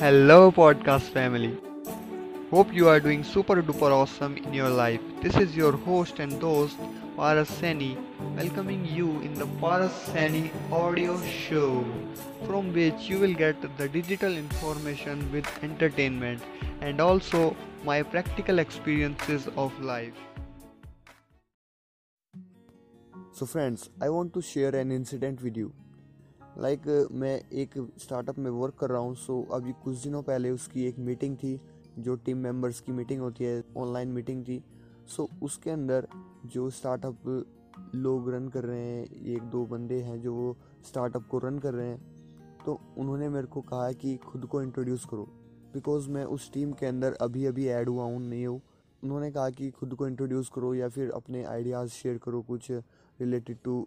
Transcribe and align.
Hello, 0.00 0.50
podcast 0.50 1.08
family. 1.14 1.58
Hope 2.50 2.72
you 2.72 2.88
are 2.88 3.00
doing 3.00 3.22
super 3.22 3.56
duper 3.62 3.90
awesome 3.96 4.38
in 4.38 4.54
your 4.54 4.70
life. 4.70 5.02
This 5.20 5.36
is 5.36 5.54
your 5.54 5.72
host 5.72 6.20
and 6.20 6.40
host, 6.40 6.78
Paras 7.16 7.50
Sani, 7.50 7.98
welcoming 8.34 8.86
you 8.86 9.20
in 9.20 9.34
the 9.34 9.46
Paras 9.64 9.92
Sani 9.92 10.50
audio 10.72 11.20
show, 11.24 11.84
from 12.46 12.72
which 12.72 13.10
you 13.10 13.18
will 13.18 13.34
get 13.34 13.60
the 13.76 13.88
digital 13.90 14.38
information 14.38 15.30
with 15.32 15.52
entertainment 15.62 16.40
and 16.80 16.98
also 16.98 17.54
my 17.84 18.02
practical 18.02 18.58
experiences 18.58 19.48
of 19.58 19.78
life. 19.82 20.14
So, 23.32 23.44
friends, 23.44 23.90
I 24.00 24.08
want 24.08 24.32
to 24.32 24.40
share 24.40 24.74
an 24.74 24.92
incident 24.92 25.42
with 25.42 25.58
you. 25.58 25.74
Like 26.58 26.86
मैं 27.12 27.34
एक 27.52 27.74
startup 27.98 28.38
में 28.38 28.50
work 28.50 28.74
कर 28.74 28.90
रहा 28.90 29.00
हूँ 29.00 29.14
सो 29.16 29.40
अभी 29.52 29.72
कुछ 29.84 29.96
दिनों 29.96 30.22
पहले 30.22 30.50
उसकी 30.50 30.84
एक 30.86 30.98
मीटिंग 30.98 31.36
थी, 31.36 31.60
जो 31.98 32.14
टीम 32.16 32.38
मेंबर्स 32.38 32.80
की 32.80 32.92
मीटिंग 32.92 33.20
होती 33.20 33.44
है 33.44 33.62
ऑनलाइन 33.76 34.08
मीटिंग 34.08 34.44
थी। 34.44 34.62
सो 35.06 35.28
उसके 35.42 35.70
अंदर 35.70 36.06
जो 36.46 36.68
स्टार्टअप 36.70 37.44
लोग 37.94 38.30
रन 38.30 38.48
कर 38.48 38.64
रहे 38.64 38.80
हैं, 38.80 39.04
एक 39.26 39.42
दो 39.42 39.64
बंदे 39.66 40.00
हैं 40.00 40.20
जो 40.20 40.34
वो 40.34 40.56
स्टार्टअप 40.86 41.26
को 41.30 41.38
रन 41.38 41.58
कर 41.58 41.74
रहे 41.74 41.88
हैं 41.88 42.58
तो 42.64 42.78
उन्होंने 42.98 43.28
मेरे 43.28 43.46
को 43.46 43.60
कहा 43.62 43.92
कि 43.92 44.16
खुद 44.24 44.44
को 44.46 44.62
इंट्रोड्यूस 44.62 45.04
करो। 45.04 45.28
बिकॉज़ 45.74 46.08
मैं 46.10 46.24
उस 46.26 46.50
टीम 46.52 46.72
के 46.72 46.86
अंदर 46.86 47.16
अभी 47.20 47.44
अभी 47.46 47.66
ऐड 47.68 47.88
हुआ 47.88 48.04
हूँ, 48.04 48.20
नहीं 48.20 48.46
हूँ। 48.46 48.60
उन्होंने 49.02 49.30
कहा 49.30 49.50
कि 49.50 49.70
खुद 49.70 49.94
को 49.94 50.08
इंट्रोड्यूस 50.08 50.50
करो 50.54 50.74
या 50.74 50.88
फिर 50.88 51.10
अपने 51.10 51.44
आइडियाज़ 51.44 51.90
शेयर 51.90 52.18
करो 52.18 52.42
कुछ 52.42 52.70
related 52.70 53.58
to 53.64 53.86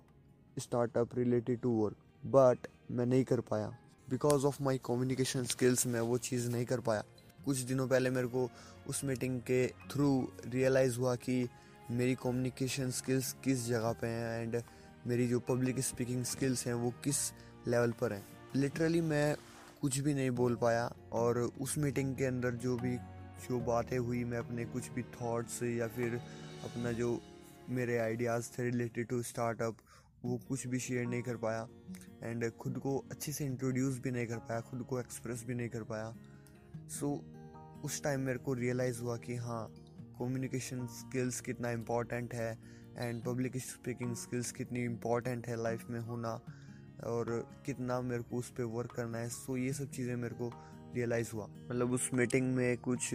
startup 0.59 1.15
related 1.15 1.59
to 1.61 1.71
work 1.73 1.95
but 2.25 2.67
मैं 2.91 3.05
नहीं 3.05 3.23
कर 3.23 3.39
पाया। 3.39 3.67
Because 4.09 4.45
of 4.45 4.63
my 4.63 4.77
communication 4.77 5.43
skills 5.43 5.87
मैं 5.87 5.99
वो 5.99 6.17
चीज़ 6.17 6.49
नहीं 6.51 6.65
कर 6.65 6.79
पाया। 6.79 7.03
कुछ 7.45 7.57
दिनों 7.57 7.87
पहले 7.87 8.09
मेरे 8.09 8.27
को 8.27 8.49
उस 8.87 9.03
मीटिंग 9.03 9.39
के 9.41 9.67
थ्रू 9.67 10.07
रियलाइज़ 10.45 10.97
हुआ 10.97 11.15
कि 11.15 11.47
मेरी 11.91 12.15
कम्युनिकेशन 12.15 12.91
स्किल्स 12.91 13.35
किस 13.43 13.65
जगह 13.67 13.91
पे 13.91 14.07
हैं 14.07 14.41
एंड 14.41 14.61
मेरी 15.07 15.27
जो 15.27 15.39
पब्लिक 15.39 15.79
स्पीकिंग 15.79 16.23
स्किल्स 16.23 16.65
हैं 16.67 16.73
वो 16.73 16.93
किस 17.03 17.17
लेवल 17.67 17.91
पर 17.91 18.13
हैं। 18.13 18.25
लिटरली 18.55 19.01
मैं 19.01 19.35
कुछ 19.81 19.97
भी 19.99 20.13
नहीं 20.13 20.31
बोल 20.31 20.55
पाया 20.55 20.91
और 21.11 21.37
उस 21.61 21.77
मीटिंग 21.77 22.15
के 22.15 22.25
अंदर 22.25 22.51
जो 22.55 22.77
भी, 22.77 22.95
जो 22.95 23.59
बातें 23.59 23.97
हुई, 23.97 24.23
मैं 24.23 24.37
अपने 24.37 24.65
कुछ 24.65 24.89
भी 24.89 25.03
थॉट्स 25.03 25.63
या 25.63 25.87
फिर 25.87 26.15
अपना 26.63 26.91
जो 26.91 27.19
मेरे 27.69 27.97
आइडियाज़ 27.97 28.49
थे 28.51 28.63
रिलेटेड 28.63 29.07
टू 29.07 29.21
स्टार्टअप 29.23 29.77
वो 30.25 30.37
कुछ 30.47 30.67
भी 30.67 30.79
शेयर 30.79 31.05
नहीं 31.05 31.21
कर 31.21 31.37
पाया। 31.37 31.67
एंड 32.23 32.49
खुद 32.51 32.77
को 32.77 32.97
अच्छे 33.11 33.31
से 33.31 33.45
इंट्रोड्यूस 33.45 33.99
भी 33.99 34.11
नहीं 34.11 34.27
कर 34.27 34.37
पाया 34.37 34.61
खुद 34.61 34.83
को 34.83 34.99
एक्सप्रेस 34.99 35.43
भी 35.47 35.55
नहीं 35.55 35.69
कर 35.69 35.83
पाया। 35.83 36.15
सो 36.89 37.07
so, 37.07 37.83
उस 37.85 38.03
टाइम 38.03 38.19
मेरे 38.19 38.39
को 38.39 38.53
रियलाइज़ 38.53 39.01
हुआ 39.01 39.17
कि 39.17 39.35
हाँ 39.35 39.67
कम्युनिकेशन 40.19 40.85
स्किल्स 40.87 41.41
कितना 41.41 41.71
इंपॉर्टेंट 41.71 42.33
है 42.33 42.57
एंड 42.97 43.23
पब्लिक 43.23 43.57
स्पीकिंग 43.57 44.15
स्किल्स 44.15 44.51
कितनी 44.51 44.83
इंपॉर्टेंट 44.83 45.47
है 45.47 45.63
लाइफ 45.63 45.85
में 45.89 45.99
होना 45.99 46.33
और 47.05 47.49
कितना 47.65 48.01
मेरे 48.01 48.23
को 48.23 48.37
उस 48.37 48.49
पर 48.49 48.63
वर्क 48.63 48.91
करना 48.91 49.17
है। 49.17 49.29
सो 49.29 49.57
ये 49.57 49.73
सब 49.73 49.89
चीज़ें 49.89 50.15
मेरे 50.15 50.35
को 50.35 50.51
रियलाइज़ 50.95 51.31
हुआ। 51.33 51.47
मतलब 51.47 51.91
उस 51.91 52.09
मीटिंग 52.13 52.55
में 52.55 52.77
कुछ 52.77 53.13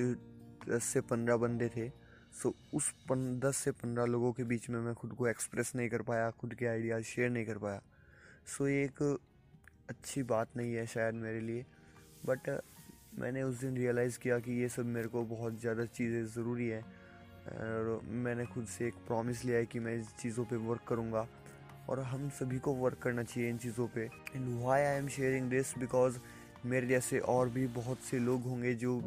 दस 0.69 0.85
से 0.85 1.01
पंद्रह 1.01 1.37
बंदे 1.37 1.69
थे। 1.69 1.89
सो 2.35 2.55
उस 2.75 2.91
पन, 3.09 3.39
दस 3.41 3.57
से 3.57 3.71
पंद्रह 3.73 4.05
लोगों 4.07 4.33
के 4.33 4.45
बीच 4.45 4.69
में 4.71 4.79
मैं 4.81 4.95
खुद 4.95 5.13
को 5.13 5.29
एक्सप्रेस 5.29 5.73
नहीं 5.77 5.89
कर 5.89 6.03
पाया, 6.03 6.31
खुद 6.33 6.55
के 6.55 6.67
आइडियाज़ 6.67 7.05
शेयर 7.05 7.31
नहीं 7.31 7.47
कर 7.47 7.59
पाया। 7.59 7.81
सो 8.49 8.69
ये 8.69 8.85
एक 8.85 9.03
अच्छी 9.91 10.23
बात 10.25 10.57
नहीं 10.57 10.75
है 10.75 10.87
शायद 10.87 11.15
मेरे 11.17 11.41
लिए 11.41 11.65
बट 12.27 12.49
मैंने 13.19 13.43
उस 13.43 13.61
दिन 13.61 13.77
रियलाइज़ 13.77 14.19
किया 14.19 14.39
कि 14.39 14.61
ये 14.61 14.69
सब 14.69 14.87
मेरे 14.87 15.09
को 15.09 15.23
बहुत 15.27 15.61
ज़्यादा 15.61 15.85
चीज़ें 15.87 16.25
ज़रूरी 16.27 16.69
है, 16.69 16.81
और 16.81 18.01
मैंने 18.25 18.45
खुद 18.47 18.67
से 18.69 18.87
एक 18.87 18.95
प्रॉमिस 19.07 19.45
लिया 19.45 19.59
है 19.59 19.67
कि 19.67 19.81
मैं 19.81 19.95
इस 19.97 20.15
चीज़ों 20.17 20.45
पे 20.45 20.57
वर्क 20.59 20.83
करूँगा, 20.89 21.27
और 21.89 22.01
हम 22.03 22.29
सभी 22.39 22.59
को 22.59 22.75
वर्क 22.75 22.99
करना 23.03 23.23
चाहिए 23.23 23.49
इन 23.51 23.59
चीज़ों 23.59 23.87
पे। 23.89 24.05
And 24.35 24.47
why 24.63 24.83
I 24.83 24.97
am 24.97 25.09
sharing 25.09 25.49
this 25.51 25.73
because 25.79 26.19
मेरे 26.67 26.87
जैसे 26.87 27.19
और 27.29 27.49
भी 27.51 27.67
बहुत 27.75 28.01
से 28.01 28.19
लोग 28.19 28.43
होंगे 28.43 28.75
जो 28.75 29.01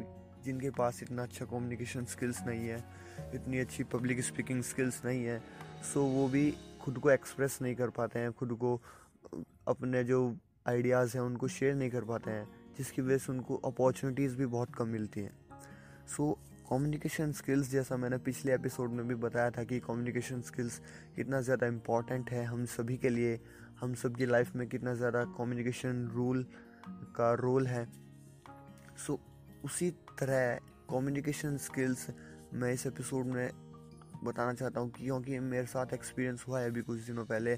जिनके 0.44 0.70
पास 0.70 1.02
इतना 1.02 1.22
अच्छा 1.22 1.44
कम्युनिकेशन 1.44 2.04
स्किल्स 2.04 2.42
नहीं 2.46 2.68
है 2.68 2.84
इतनी 3.34 3.58
अच्छी 3.58 3.84
पब्लिक 3.84 4.20
स्पीकिंग 4.20 4.62
स्किल्स 4.62 5.04
नहीं 5.04 5.24
है 5.24 5.42
सो 5.92 6.02
वो 6.02 6.28
भी 6.28 6.50
खुद 6.82 6.98
को 6.98 7.10
एक्सप्रेस 7.10 7.58
नहीं 7.62 7.74
कर 7.74 7.90
पाते 7.90 8.18
हैं 8.18 8.32
खुद 8.32 8.52
को 8.60 8.80
अपने 9.68 10.04
जो 10.04 10.36
आइडियाज़ 10.68 11.16
हैं 11.16 11.24
उनको 11.24 11.48
शेयर 11.48 11.74
नहीं 11.74 11.90
कर 11.90 12.04
पाते 12.04 12.30
हैं 12.30 12.48
जिसकी 12.78 13.02
वजह 13.02 13.18
से 13.18 13.32
उनको 13.32 13.56
अपॉर्चुनिटीज़ 13.64 14.36
भी 14.36 14.46
बहुत 14.46 14.74
कम 14.74 14.88
मिलती 14.88 15.20
हैं। 15.20 15.32
सो 16.06 16.38
कम्युनिकेशन 16.70 17.32
स्किल्स 17.32 17.70
जैसा 17.70 17.96
मैंने 17.96 18.18
पिछले 18.18 18.54
एपिसोड 18.54 18.90
में 18.90 19.08
भी 19.08 19.14
बताया 19.14 19.50
था 19.50 19.64
कि 19.64 19.80
कम्युनिकेशन 19.80 20.40
स्किल्स 20.40 20.80
कितना 21.16 21.40
ज़्यादा 21.40 21.66
इंपॉर्टेंट 21.66 22.30
है 22.30 22.44
हम 22.44 22.64
सभी 22.66 22.96
के 22.96 23.08
लिए 23.08 23.40
हम 23.80 23.94
सब 23.94 24.16
की 24.16 24.26
लाइफ 24.26 24.54
में 24.56 24.68
कितना 24.68 24.94
ज़्यादा 24.94 25.24
कम्युनिकेशन 25.38 26.06
रूल 26.14 26.46
का 27.16 27.32
रोल 27.34 27.66
है। 27.66 27.84
सो 29.06 29.12
so, 29.12 29.18
उसी 29.64 29.90
तरह 30.18 30.54
कम्युनिकेशन 30.90 31.56
स्किल्स 31.58 32.06
मैं 32.54 32.72
इस 32.72 32.86
एपिसोड 32.86 33.26
में 33.26 33.50
बताना 34.24 34.52
चाहता 34.54 34.80
हूँ 34.80 34.90
क्योंकि 34.90 35.38
मेरे 35.38 35.66
साथ 35.66 35.94
एक्सपीरियंस 35.94 36.44
हुआ 36.48 36.60
है 36.60 36.70
अभी 36.70 36.82
कुछ 36.82 37.00
दिनों 37.00 37.24
पहले 37.24 37.52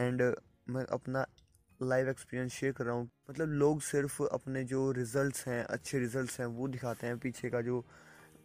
एंड 0.00 0.22
मैं 0.68 0.84
अपना 0.92 1.24
लाइव 1.80 2.08
एक्सपीरियंस 2.08 2.52
शेयर 2.52 2.72
कर 2.72 2.84
रहा 2.84 2.94
हूँ। 2.94 3.08
मतलब 3.30 3.48
लोग 3.48 3.80
सिर्फ़ 3.82 4.22
अपने 4.22 4.64
जो 4.64 4.90
रिजल्ट्स 4.92 5.46
हैं, 5.48 5.62
अच्छे 5.64 5.98
रिजल्ट्स 5.98 6.38
हैं, 6.40 6.46
वो 6.46 6.68
दिखाते 6.68 7.06
हैं, 7.06 7.18
पीछे 7.18 7.50
का 7.50 7.60
जो 7.60 7.84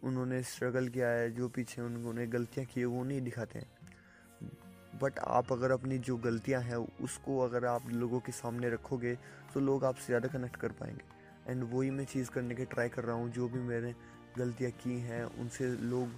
उन्होंने 0.04 0.42
स्ट्रगल 0.42 0.88
किया 0.88 1.08
है, 1.08 1.30
जो 1.30 1.48
पीछे 1.48 1.82
उन्होंने 1.82 2.26
गलतियाँ 2.26 2.66
की 2.66 2.80
है, 2.80 2.86
वो 2.86 3.04
नहीं 3.04 3.20
दिखाते 3.20 3.58
हैं। 3.58 4.98
बट 5.02 5.18
आप 5.18 5.52
अगर 5.52 5.70
अपनी 5.70 5.98
जो 5.98 6.16
गलतियाँ 6.16 6.62
हैं, 6.62 6.76
उसको 6.76 7.38
अगर 7.40 7.64
आप 7.64 7.88
लोगों 7.90 8.20
के 8.20 8.32
सामने 8.32 8.70
रखोगे 8.70 9.14
तो 9.54 9.60
लोग 9.60 9.84
आपसे 9.84 10.06
ज़्यादा 10.06 10.28
कनेक्ट 10.28 10.56
कर 10.56 10.72
पाएँगे। 10.72 11.17
एंड 11.48 11.64
वही 11.72 11.90
मैं 11.90 12.04
चीज़ 12.04 12.30
करने 12.30 12.54
की 12.54 12.64
ट्राई 12.64 12.88
कर 12.88 13.04
रहा 13.04 13.16
हूँ 13.16 13.30
जो 13.32 13.48
भी 13.48 13.58
मैंने 13.58 13.94
गलतियाँ 14.38 14.70
की 14.70 14.98
हैं 15.00 15.24
उनसे 15.24 15.68
लोग 15.90 16.08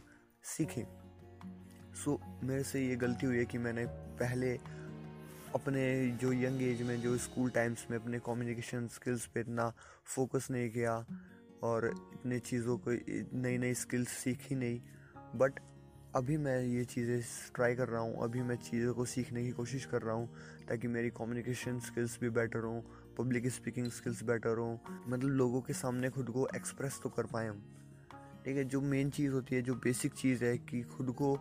सीखें। 0.45 0.85
सो 1.95 2.11
so, 2.11 2.45
मेरे 2.45 2.63
से 2.63 2.87
ये 2.87 2.97
गलती 2.97 3.27
हुई 3.27 3.39
है 3.39 3.45
कि 3.45 3.59
मैंने 3.59 3.87
पहले 4.21 4.59
अपने 5.55 5.85
जो 6.21 6.33
यंग 6.33 6.63
एज 6.63 6.83
में 6.83 7.01
जो 7.01 7.17
स्कूल 7.19 7.51
टाइम्स 7.51 7.87
में 7.91 7.99
अपने 7.99 8.19
कम्युनिकेशन 8.19 8.87
स्किल्स 8.89 9.27
पे 9.27 9.41
इतना 9.41 9.73
फोकस 10.05 10.47
नहीं 10.51 10.71
किया 10.71 11.05
और 11.63 11.87
इतने 12.15 12.39
चीज़ों 12.39 12.79
को 12.79 12.91
नई 13.39 13.59
नई 13.59 13.75
स्किल्स 13.75 14.09
सीखी 14.09 14.55
नहीं। 14.55 14.81
बट 15.37 15.61
अभी 16.17 16.37
मैं 16.37 16.61
ये 16.63 16.85
चीज़ें 16.85 17.21
ट्राई 17.55 17.75
कर 17.75 17.89
रहा 17.89 18.01
हूँ 18.01 18.23
अभी 18.23 18.43
मैं 18.43 18.57
चीज़ों 18.57 18.95
को 18.95 19.05
सीखने 19.05 19.45
की 19.45 19.51
कोशिश 19.51 19.85
कर 19.85 20.03
रहा 20.03 20.15
हूँ 20.15 20.29
ताकि 20.69 20.89
मेरी 20.89 21.11
कम्युनिकेशन 21.11 21.79
स्किल्स 21.81 22.19
भी 22.21 22.31
बेटर 22.31 22.65
हों 22.65 22.81
पब्लिक 23.19 23.47
स्पीकिंग 23.49 23.91
स्किल्स 23.91 24.23
बेटर 24.23 24.59
हो 24.59 24.79
मतलब 25.09 25.31
लोगों 25.31 25.61
के 25.61 25.73
सामने 25.73 26.11
खुद 26.11 26.31
को 26.31 26.47
एक्सप्रेस 26.57 27.01
तो 27.03 27.09
कर 27.09 27.27
पाए 27.27 27.47
हम। 27.47 27.63
ठीक 28.45 28.57
है, 28.57 28.65
जो 28.65 28.81
मेन 28.81 29.11
चीज़ 29.11 29.33
होती 29.33 29.55
है, 29.55 29.63
जो 29.63 29.75
बेसिक 29.75 30.13
चीज़ 30.13 30.45
है 30.45 30.57
कि 30.59 30.83
खुद 30.83 31.11
को 31.11 31.35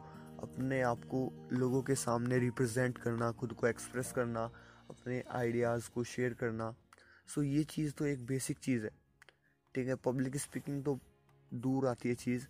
अपने 0.44 0.82
आप 0.82 1.04
को 1.04 1.22
लोगों 1.54 1.82
के 1.84 1.96
सामने 1.96 2.38
रिप्रेजेंट 2.40 2.98
करना, 2.98 3.32
खुद 3.32 3.54
को 3.54 3.68
एक्सप्रेस 3.68 4.12
करना, 4.12 4.44
अपने 4.90 5.24
आइडियाज़ 5.32 5.90
को 5.90 6.04
शेयर 6.04 6.34
करना। 6.34 6.74
सो 7.28 7.44
ये 7.44 7.64
चीज़ 7.64 7.94
तो 7.94 8.06
एक 8.06 8.26
बेसिक 8.26 8.58
चीज़ 8.58 8.84
है। 8.84 8.92
ठीक 9.76 9.88
है 9.88 9.96
पब्लिक 9.96 10.38
स्पीकिंग 10.38 10.84
तो 10.84 11.00
दूर 11.54 11.88
आती 11.88 12.10
है 12.10 12.16
चीज़, 12.16 12.46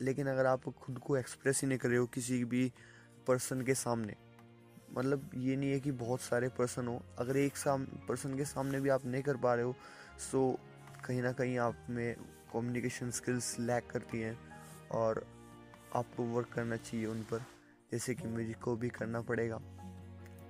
लेकिन 0.00 0.26
अगर 0.26 0.46
आप 0.46 0.68
खुद 0.78 0.98
को 0.98 1.16
एक्सप्रेस 1.16 1.60
ही 1.62 1.68
नहीं 1.68 1.78
कर 1.78 1.88
रहे 1.88 1.98
हो 1.98 2.06
किसी 2.06 2.44
भी 2.44 2.72
पर्सन 3.26 3.62
के 3.62 3.74
सामने 3.74 4.14
मतलब 4.90 5.30
ये 5.36 5.56
नहीं 5.56 5.70
है 5.70 5.80
कि 5.80 5.92
बहुत 5.94 6.20
सारे 6.20 6.48
पर्सन 6.48 6.86
हो। 6.86 7.00
अगर 7.18 7.36
एक 7.36 7.56
साम 7.56 7.84
पर्सन 8.08 8.36
के 8.36 8.44
सामने 8.46 8.80
भी 8.80 8.88
आप 8.88 9.06
नहीं 9.06 9.22
कर 9.22 9.36
पा 9.36 9.54
रहे 9.54 9.64
हो 9.64 9.74
सो 10.20 10.58
कहीं 11.06 11.22
ना 11.22 11.32
कहीं 11.32 11.58
आप 11.58 11.86
में 11.90 12.14
कम्युनिकेशन 12.52 13.10
स्किल्स 13.10 13.58
लैक 13.60 13.86
करती 13.90 14.20
हैं 14.20 14.36
और 14.92 15.24
आपको 15.94 16.24
वर्क 16.26 16.48
करना 16.54 16.76
चाहिए 16.78 17.06
उन 17.06 17.22
पर। 17.22 17.44
जैसे 17.92 18.14
कि 18.14 18.28
मुझे 18.28 18.54
को 18.62 18.76
भी 18.76 18.88
करना 18.90 19.20
पड़ेगा। 19.22 19.56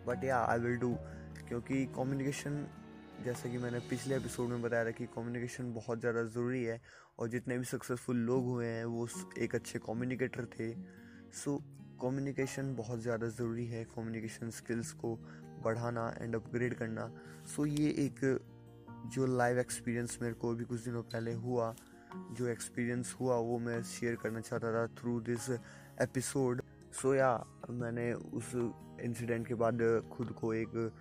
But 0.06 0.24
yeah 0.24 0.38
I 0.40 0.58
will 0.58 0.76
do 0.76 0.94
क्योंकि 1.48 1.84
कम्युनिकेशन 1.96 2.66
जैसे 3.24 3.50
कि 3.50 3.58
मैंने 3.58 3.78
पिछले 3.80 4.16
एपिसोड 4.16 4.48
में 4.48 4.62
बताया 4.62 4.84
था 4.84 4.90
कि 4.90 5.06
कम्युनिकेशन 5.06 5.72
बहुत 5.74 6.00
ज़्यादा 6.00 6.22
ज़रूरी 6.24 6.62
है 6.64 6.80
और 7.18 7.28
जितने 7.28 7.58
भी 7.58 7.64
सक्सेसफुल 7.64 8.16
लोग 8.18 8.44
हुए 8.44 8.66
हैं, 8.66 8.84
वो 8.84 9.08
एक 9.38 9.54
अच्छे 9.54 9.78
कम्युनिकेटर 9.78 10.46
थे। 10.54 10.72
सो 11.34 11.60
कम्युनिकेशन 12.02 12.74
बहुत 12.76 13.00
ज़्यादा 13.00 13.28
ज़रूरी 13.28 13.66
है 13.66 13.84
कम्युनिकेशन 13.84 14.50
स्किल्स 14.50 14.92
को 14.92 15.14
बढ़ाना 15.64 16.08
एंड 16.20 16.34
अपग्रेड 16.34 16.74
करना। 16.74 17.10
सो 17.46 17.66
ये 17.66 17.88
एक 17.98 18.20
जो 19.06 19.26
लाइव 19.26 19.58
एक्सपीरियंस 19.58 20.18
मेरे 20.22 20.34
को 20.34 20.50
अभी 20.50 20.64
कुछ 20.64 20.84
दिनों 20.84 21.02
पहले 21.04 21.32
हुआ, 21.34 21.74
जो 22.32 22.46
एक्सपीरियंस 22.46 23.14
हुआ, 23.20 23.36
वो 23.36 23.58
मैं 23.58 23.82
शेयर 23.82 24.16
करना 24.22 24.40
चाहता 24.40 24.72
था 24.74 24.86
थ्रू 25.00 25.20
दिस 25.20 25.50
एपिसोड 26.00 26.62
सो 26.92 27.14
या 27.14 27.32
मैंने 27.70 28.12
उस 28.12 28.52
इंसिडेंट 29.00 29.46
के 29.48 29.54
बाद 29.54 29.78
खुद 30.12 30.32
को 30.32 30.52
एक 30.54 30.92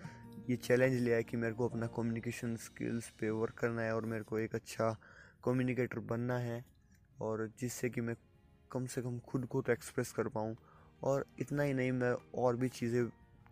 ये 0.50 0.56
चैलेंज 0.56 0.94
लिया 0.94 1.16
है 1.16 1.22
कि 1.22 1.36
मेरे 1.36 1.54
को 1.54 1.68
अपना 1.68 1.86
कम्युनिकेशन 1.96 2.56
स्किल्स 2.56 3.08
पे 3.20 3.30
वर्क 3.30 3.54
करना 3.58 3.82
है 3.82 3.94
और 3.94 4.06
मेरे 4.06 4.24
को 4.24 4.38
एक 4.38 4.54
अच्छा 4.54 4.96
कम्युनिकेटर 5.44 5.98
बनना 6.10 6.38
है 6.38 6.64
और 7.20 7.50
जिससे 7.60 7.90
कि 7.90 8.00
मैं 8.00 8.14
कम 8.72 8.86
से 8.86 9.02
कम 9.02 9.18
खुद 9.18 9.46
को 9.46 9.62
तो 9.62 9.72
एक्सप्रेस 9.72 10.12
कर 10.12 10.28
पाऊँ। 10.28 10.54
और 11.02 11.24
इतना 11.40 11.62
ही 11.62 11.74
नहीं, 11.74 11.92
मैं 11.92 12.14
और 12.42 12.56
भी 12.56 12.68
चीज़ें 12.68 13.04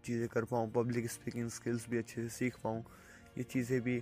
चीज़ें 0.04 0.28
कर 0.28 0.44
पाऊँ 0.44 0.70
पब्लिक 0.72 1.10
स्पीकिंग 1.10 1.48
स्किल्स 1.50 1.88
भी 1.90 1.98
अच्छे 1.98 2.22
से 2.22 2.28
सीख 2.28 2.56
पाऊँ। 2.64 2.82
ये 3.38 3.42
चीज़ें 3.44 3.80
भी 3.82 4.00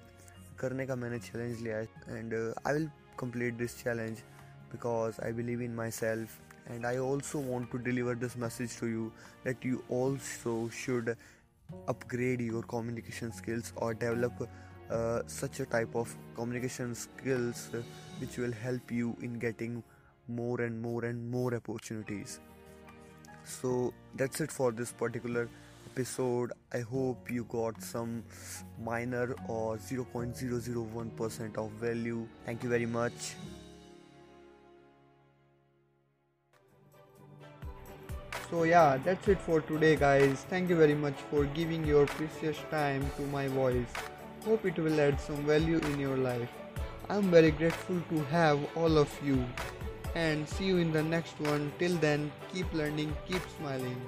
करने 0.60 0.86
का 0.86 0.96
मैंने 0.96 1.18
चैलेंज 1.18 1.60
लिया 1.60 1.76
है। 1.76 1.84
And 2.08 2.34
I 2.66 2.72
will 2.72 2.88
complete 3.20 3.54
this 3.54 3.76
challenge 3.82 4.18
because 4.72 5.20
I 5.24 5.32
believe 5.32 5.62
in 5.62 5.74
myself 5.90 6.68
and 6.68 6.86
I 6.86 6.96
also 6.98 7.38
want 7.42 7.70
to 7.72 7.78
deliver 7.78 8.14
this 8.16 8.36
message 8.36 8.78
to 8.80 8.86
you 8.86 9.10
that 9.44 9.66
you 9.66 9.82
also 9.92 10.68
should 10.84 11.10
upgrade 11.88 12.40
your 12.40 12.66
communication 12.70 13.30
skills 13.30 13.72
और 13.74 13.94
develop 13.94 14.48
such 15.30 15.60
a 15.60 15.64
type 15.72 15.96
of 15.96 16.16
communication 16.36 16.92
skills 16.94 17.70
which 17.74 18.38
will 18.38 18.54
help 18.62 18.92
you 18.92 19.14
in 19.24 19.38
getting 19.38 19.80
more 20.30 20.62
and 20.62 20.80
more 20.82 21.06
and 21.06 21.22
more 21.30 21.54
opportunities 21.54 22.38
so 23.46 23.94
that's 24.16 24.40
it 24.40 24.50
for 24.50 24.72
this 24.72 24.92
particular 24.92 25.48
episode 25.90 26.52
i 26.74 26.80
hope 26.80 27.30
you 27.30 27.44
got 27.44 27.80
some 27.82 28.22
minor 28.82 29.34
or 29.48 29.76
0.001% 29.76 31.56
of 31.56 31.70
value 31.72 32.26
thank 32.44 32.62
you 32.62 32.68
very 32.68 32.86
much 32.86 33.36
So 38.50 38.62
yeah, 38.62 38.96
that's 39.04 39.26
it 39.26 39.40
for 39.40 39.60
today 39.60 39.96
guys. 39.96 40.46
Thank 40.48 40.70
you 40.70 40.76
very 40.76 40.94
much 40.94 41.14
for 41.30 41.46
giving 41.46 41.84
your 41.84 42.06
precious 42.06 42.56
time 42.70 43.10
to 43.16 43.22
my 43.22 43.48
voice. 43.48 43.88
Hope 44.44 44.64
it 44.64 44.78
will 44.78 45.00
add 45.00 45.20
some 45.20 45.44
value 45.44 45.78
in 45.78 45.98
your 45.98 46.16
life. 46.16 46.48
I'm 47.08 47.28
very 47.32 47.50
grateful 47.50 48.00
to 48.10 48.22
have 48.26 48.60
all 48.76 48.98
of 48.98 49.10
you. 49.24 49.44
And 50.14 50.48
see 50.48 50.64
you 50.64 50.78
in 50.78 50.92
the 50.92 51.02
next 51.02 51.38
one. 51.40 51.72
Till 51.78 51.96
then, 51.96 52.32
keep 52.52 52.72
learning, 52.72 53.14
keep 53.28 53.42
smiling. 53.58 54.00